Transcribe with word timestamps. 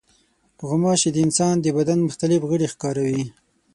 غوماشې 0.67 1.09
د 1.13 1.17
انسان 1.25 1.55
د 1.61 1.67
بدن 1.77 1.97
مختلف 2.07 2.41
غړي 2.49 2.67
ښکاروي. 2.73 3.23